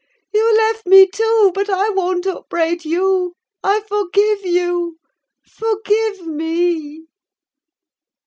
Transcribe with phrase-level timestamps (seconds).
[0.33, 3.35] You left me too: but I won't upbraid you!
[3.63, 4.97] I forgive you.
[5.43, 7.05] Forgive me!"